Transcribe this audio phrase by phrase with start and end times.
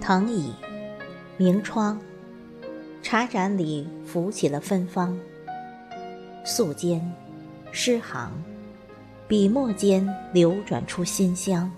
[0.00, 0.54] 藤椅，
[1.36, 1.98] 明窗，
[3.02, 5.14] 茶盏里浮起了芬芳。
[6.46, 7.02] 素笺，
[7.72, 8.32] 诗行，
[9.26, 11.70] 笔墨间流转出馨香。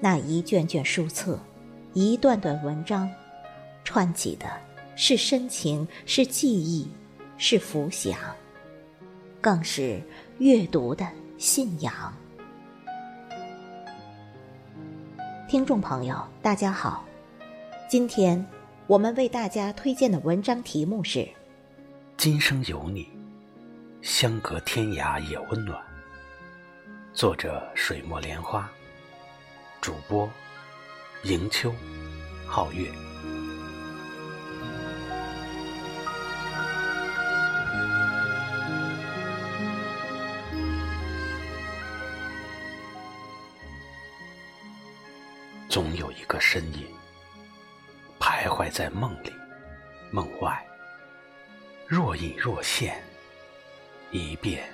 [0.00, 1.38] 那一卷卷书册，
[1.92, 3.08] 一段段文章，
[3.92, 4.46] 串起的
[4.94, 6.88] 是深情，是记忆，
[7.36, 8.16] 是浮想，
[9.40, 10.00] 更是
[10.38, 11.04] 阅读的
[11.38, 11.92] 信仰。
[15.48, 17.04] 听众朋友，大家好，
[17.88, 18.46] 今天
[18.86, 21.18] 我们为大家推荐的文章题目是
[22.16, 23.08] 《今生有你，
[24.02, 25.76] 相隔天涯也温暖》，
[27.12, 28.70] 作者水墨莲花，
[29.80, 30.30] 主播
[31.24, 31.74] 迎秋、
[32.48, 32.88] 皓月。
[45.70, 46.84] 总有一个身影
[48.18, 49.32] 徘徊在梦里、
[50.10, 50.66] 梦外，
[51.86, 53.00] 若隐若现，
[54.10, 54.68] 一遍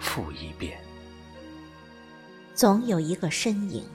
[0.00, 0.76] 复一遍。
[2.52, 3.88] 总有一个身影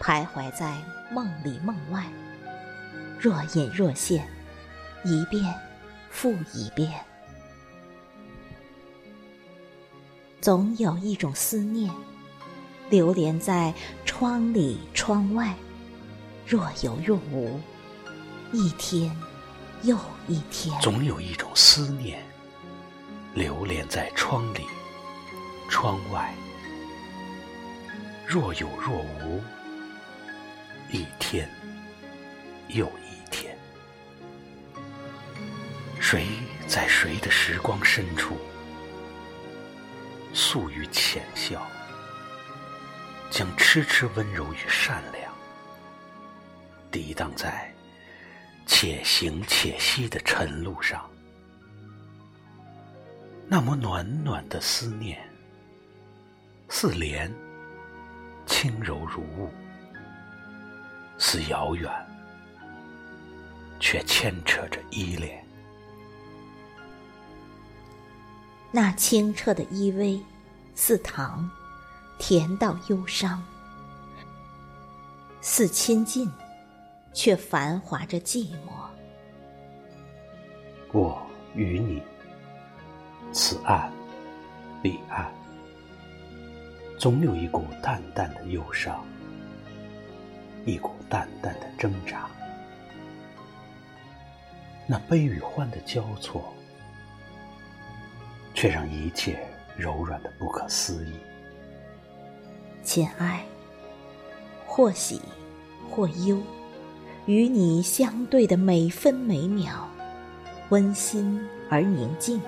[0.00, 0.80] 徘徊在
[1.10, 2.06] 梦里、梦外，
[3.20, 4.26] 若隐若现，
[5.04, 5.54] 一遍
[6.08, 6.90] 复一遍。
[10.40, 11.92] 总有一种思念。
[12.90, 13.72] 流连在
[14.22, 15.52] 窗里窗外，
[16.46, 17.60] 若有若无，
[18.52, 19.10] 一天
[19.82, 19.98] 又
[20.28, 20.80] 一天。
[20.80, 22.22] 总有一种思念，
[23.34, 24.60] 流连在窗里
[25.68, 26.32] 窗外，
[28.24, 29.42] 若有若无，
[30.92, 31.50] 一天
[32.68, 33.58] 又一天。
[35.98, 36.28] 谁
[36.68, 38.36] 在谁的时光深处，
[40.32, 41.66] 诉语浅笑？
[43.32, 45.32] 将痴痴温柔与善良，
[46.90, 47.72] 抵挡在
[48.66, 51.08] 且行且息的晨路上。
[53.48, 55.18] 那么暖暖的思念，
[56.68, 57.32] 似莲，
[58.44, 59.48] 轻柔如雾；
[61.16, 61.90] 似遥远，
[63.80, 65.42] 却牵扯着依恋。
[68.70, 70.22] 那清澈的依偎，
[70.74, 71.50] 似糖。
[72.24, 73.42] 甜到忧伤，
[75.40, 76.30] 似亲近，
[77.12, 78.70] 却繁华着寂寞。
[80.92, 81.20] 我
[81.56, 82.00] 与你，
[83.32, 83.92] 此岸
[84.80, 85.32] 彼岸，
[86.96, 89.04] 总有一股淡淡的忧伤，
[90.64, 92.30] 一股淡淡的挣扎。
[94.86, 96.54] 那悲与欢的交错，
[98.54, 99.44] 却让一切
[99.76, 101.14] 柔软的不可思议。
[102.82, 103.44] 亲爱，
[104.66, 105.20] 或喜
[105.88, 106.40] 或忧，
[107.26, 109.88] 与你相对的每分每秒，
[110.70, 112.40] 温馨而宁静，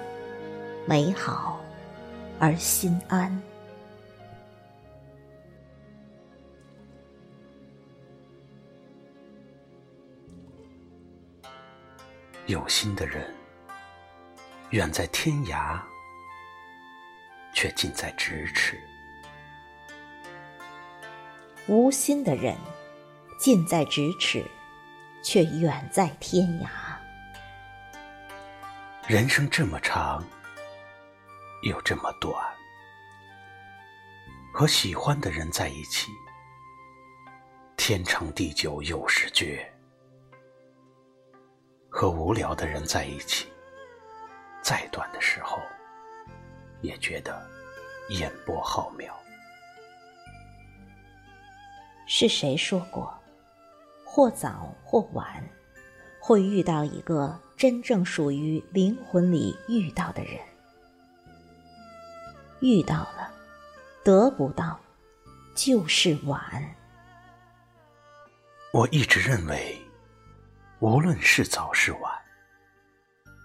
[0.86, 1.60] 美好
[2.38, 3.40] 而心安。
[12.46, 13.32] 有心的人，
[14.70, 15.80] 远在天涯，
[17.54, 18.78] 却近在咫尺。
[21.66, 22.54] 无心的人，
[23.38, 24.44] 近在咫尺，
[25.22, 26.68] 却远在天涯。
[29.08, 30.22] 人生这么长，
[31.62, 32.34] 又这么短，
[34.52, 36.10] 和喜欢的人在一起，
[37.78, 39.58] 天长地久有时绝；
[41.88, 43.50] 和无聊的人在一起，
[44.60, 45.62] 再短的时候，
[46.82, 47.42] 也觉得
[48.10, 49.10] 烟波浩渺。
[52.16, 53.12] 是谁说过，
[54.04, 55.44] 或早或晚，
[56.20, 60.38] 会遇到一个真正属于灵魂里遇到的人？
[62.60, 63.32] 遇到了，
[64.04, 64.78] 得不到，
[65.56, 66.40] 就是晚。
[68.72, 69.76] 我一直认为，
[70.78, 72.12] 无论是早是晚，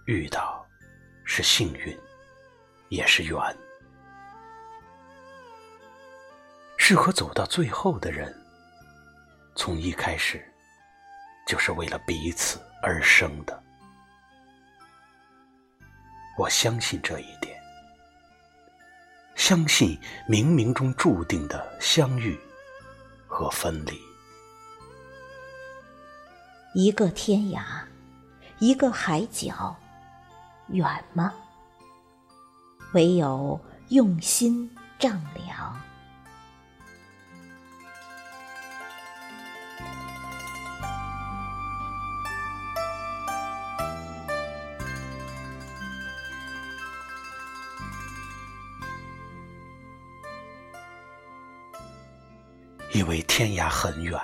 [0.05, 0.63] 遇到
[1.23, 1.97] 是幸运，
[2.89, 3.35] 也是缘。
[6.77, 8.31] 适合走到最后的人。
[9.59, 10.41] 从一开始，
[11.45, 13.61] 就是为了彼此而生的。
[16.38, 17.59] 我相信这一点，
[19.35, 22.39] 相信冥冥中注定的相遇
[23.27, 24.00] 和分离。
[26.73, 27.61] 一个天涯，
[28.59, 29.75] 一个海角，
[30.69, 31.33] 远吗？
[32.94, 33.59] 唯有
[33.89, 35.77] 用心丈量。
[52.99, 54.19] 以为天涯很远，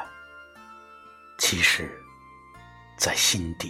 [1.37, 1.89] 其实，
[2.97, 3.69] 在心底；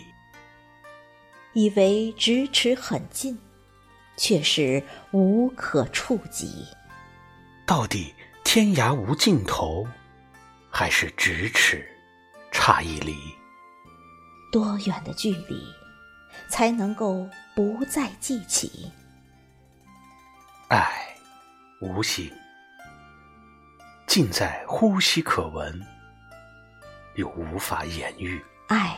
[1.53, 3.37] 以为咫尺很近，
[4.17, 6.65] 却是无可触及。
[7.67, 9.85] 到底天涯无尽头，
[10.71, 11.87] 还是咫尺
[12.51, 13.15] 差一厘？
[14.51, 15.63] 多远的距离，
[16.49, 18.91] 才能够不再记起？
[20.69, 21.15] 爱，
[21.79, 22.27] 无形。
[24.15, 25.85] 尽在呼吸可闻，
[27.15, 28.39] 又无法言喻；
[28.69, 28.97] 爱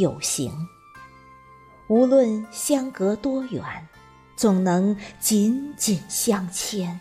[0.00, 0.52] 有形，
[1.88, 3.62] 无论相隔多远，
[4.34, 6.98] 总能紧紧相牵。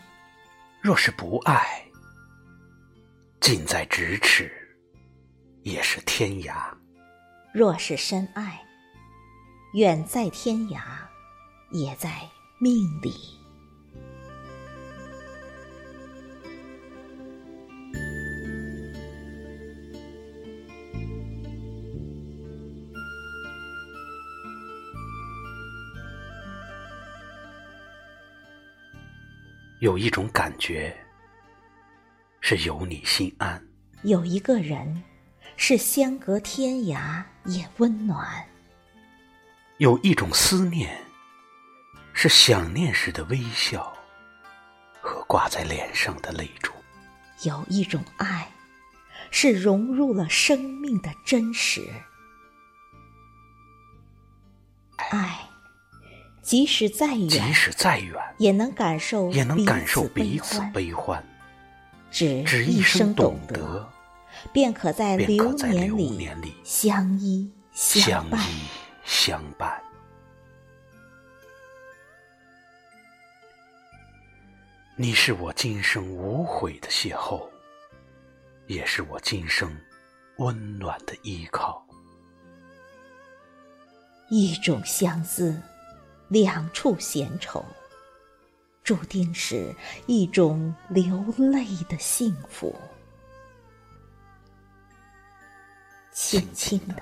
[0.83, 1.83] 若是不爱，
[3.41, 4.77] 近在咫尺，
[5.63, 6.53] 也是天涯；
[7.51, 8.61] 若是深爱，
[9.73, 10.79] 远在天涯，
[11.71, 12.21] 也在
[12.59, 13.43] 命里。
[29.85, 30.91] 有一种感觉，
[32.41, 33.61] 是有你心安；
[34.01, 35.03] 有一个人，
[35.57, 38.25] 是相隔天涯也温暖；
[39.77, 40.99] 有一种思念，
[42.13, 43.95] 是想念时的微笑
[44.99, 46.71] 和挂在脸上的泪珠；
[47.47, 48.49] 有一种爱，
[49.29, 51.87] 是融入了生命的真实。
[55.11, 55.47] 爱。
[56.45, 61.25] 即使再远，即使再远，也能感受，也能感受彼此悲欢。
[62.11, 63.91] 只只一生懂得，
[64.53, 68.39] 便可在流年里相依相伴。
[69.03, 69.81] 相伴。
[74.95, 77.41] 你是我今生无悔的邂逅，
[78.67, 79.75] 也是我今生
[80.37, 81.83] 温暖的依靠。
[84.29, 85.59] 一种相思。
[86.43, 87.63] 两处闲愁，
[88.83, 89.73] 注定是
[90.05, 92.77] 一种流泪的幸福。
[96.11, 97.01] 轻轻的，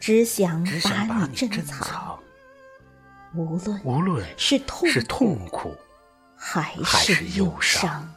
[0.00, 0.64] 只想
[1.06, 2.18] 把你珍藏。
[3.34, 5.76] 无论无论是痛苦
[6.34, 8.13] 还是忧伤。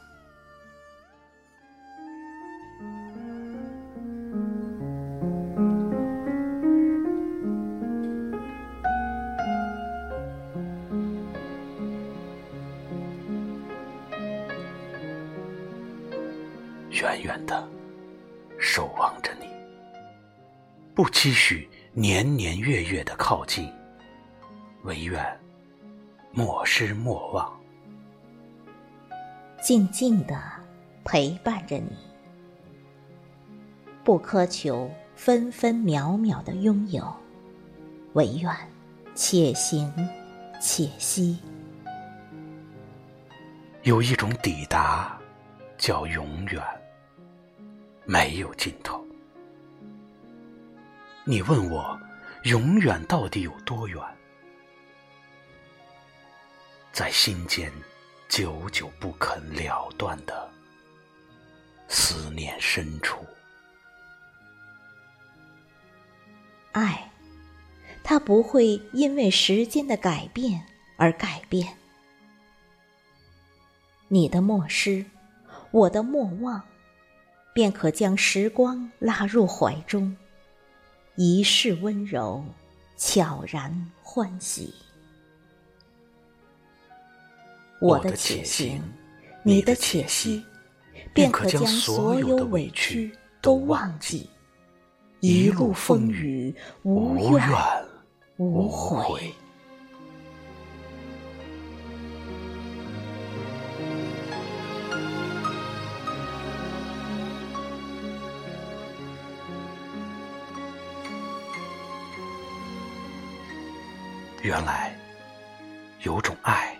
[17.17, 17.67] 远远的
[18.59, 19.47] 守望着你，
[20.93, 23.71] 不期许年年月月的靠近，
[24.83, 25.25] 唯愿
[26.31, 27.51] 莫失莫忘，
[29.61, 30.39] 静静的
[31.03, 31.97] 陪伴着你，
[34.03, 37.15] 不苛求分分秒秒的拥有，
[38.13, 38.51] 唯愿
[39.15, 39.92] 且行
[40.61, 41.39] 且惜，
[43.83, 45.18] 有一种抵达
[45.77, 46.61] 叫永远。
[48.07, 49.06] 没有尽头。
[51.26, 51.99] 你问我，
[52.45, 54.02] 永远到底有多远？
[56.94, 57.69] 在心间，
[58.30, 60.49] 久久不肯了断的
[61.90, 63.26] 思念深处。
[66.71, 67.11] 爱，
[68.06, 71.76] 它不会因为时间的改变而改变。
[74.07, 75.06] 你的莫失，
[75.71, 76.64] 我的莫忘。
[77.57, 80.16] 便可将时光拉入怀中，
[81.16, 82.45] 一世温柔，
[82.95, 84.71] 悄然欢喜。
[87.81, 88.80] 我的且行，
[89.42, 90.45] 你的且惜，
[91.16, 93.11] 便可将所有的委屈
[93.42, 94.30] 都忘记，
[95.19, 97.49] 一路风雨无怨
[98.37, 99.33] 无悔。
[114.47, 114.97] 原来，
[116.04, 116.73] 有种爱，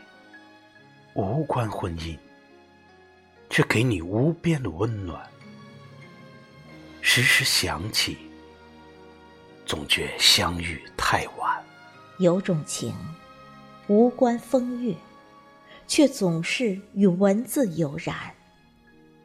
[1.16, 2.18] 无关婚姻，
[3.50, 5.22] 却给你无边的温暖。
[7.02, 8.20] 时时想起，
[9.66, 11.62] 总觉相遇太晚。
[12.20, 12.96] 有种情，
[13.88, 14.96] 无关风月，
[15.88, 18.34] 却总是与文字有染。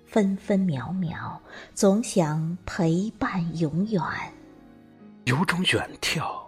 [0.05, 1.41] 分分秒秒，
[1.77, 4.03] 总想陪伴永远。
[5.27, 6.42] 有种远眺，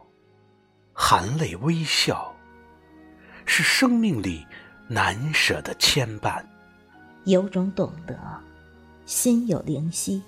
[0.95, 2.33] 含泪微笑，
[3.45, 4.47] 是生命里
[4.89, 6.43] 难舍的牵绊。
[7.25, 8.17] 有种懂得，
[9.05, 10.23] 心有灵犀，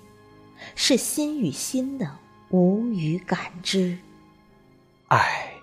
[0.75, 2.11] 是心与心的
[2.49, 3.97] 无语感知。
[5.07, 5.53] 爱，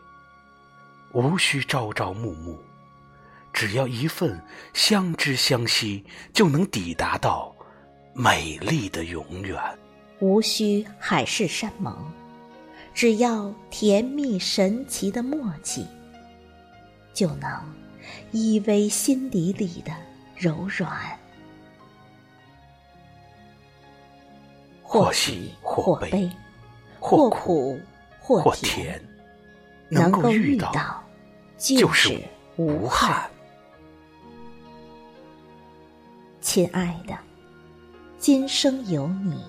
[1.13, 2.57] 无需朝朝暮暮，
[3.53, 4.43] 只要一份
[4.73, 7.55] 相知相惜，就能抵达到。
[8.17, 9.61] 美丽的永远，
[10.21, 11.95] 无需海誓山盟，
[12.95, 15.85] 只要甜蜜神奇的默契，
[17.13, 17.51] 就能
[18.31, 19.93] 依偎心底里的
[20.37, 21.19] 柔软。
[24.83, 26.31] 或喜或悲，
[27.01, 27.81] 或苦
[28.21, 29.03] 或甜，
[29.89, 31.03] 能够遇到
[31.59, 32.23] 就是
[32.57, 33.29] 无憾。
[36.41, 37.19] 亲爱的。
[38.17, 39.45] 今生有你，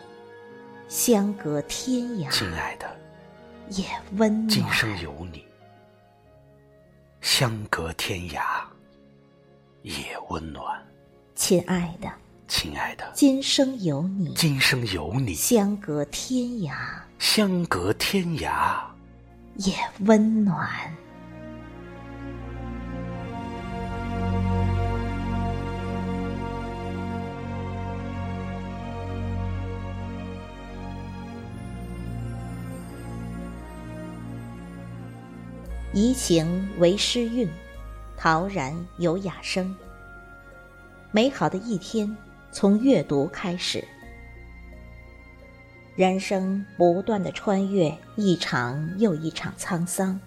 [0.89, 2.29] 相隔天涯。
[2.29, 2.85] 亲爱的，
[3.69, 3.86] 也
[4.17, 4.50] 温暖。
[4.50, 5.45] 今生有你，
[7.22, 8.41] 相隔天涯，
[9.81, 10.81] 也温暖。
[11.36, 12.12] 亲爱的，
[12.48, 16.74] 亲爱的，今生有你，今生有你，相隔天涯，
[17.19, 18.79] 相隔天涯，
[19.55, 20.95] 也温暖。
[35.95, 37.47] 怡情为诗韵，
[38.17, 39.73] 陶然有雅声。
[41.09, 42.13] 美好的一天
[42.51, 43.81] 从阅读开始。
[45.95, 50.19] 人生不断的穿越一场又一场沧桑，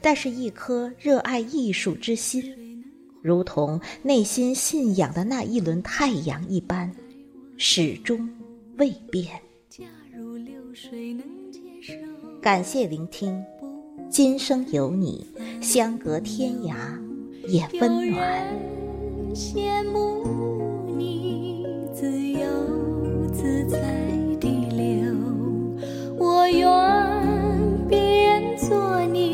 [0.00, 2.84] 但是，一颗热爱艺术之心，
[3.22, 6.92] 如同内心信仰的那一轮太阳一般，
[7.56, 8.28] 始终
[8.78, 9.40] 未变。
[12.42, 13.40] 感谢聆听。
[14.10, 15.26] 今生有你，
[15.60, 16.74] 相隔天涯
[17.46, 18.48] 也温暖。
[19.34, 20.24] 羡慕
[20.96, 22.40] 你自由
[23.32, 23.78] 自在
[24.40, 25.14] 的流，
[26.18, 26.66] 我愿
[27.86, 29.27] 变作你，